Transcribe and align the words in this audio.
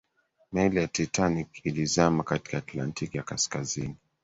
meli 0.51 0.77
ya 0.77 0.87
titanic 0.87 1.65
ilizama 1.65 2.23
katika 2.23 2.57
atlantiki 2.57 3.17
ya 3.17 3.23
kaskazini 3.23 3.95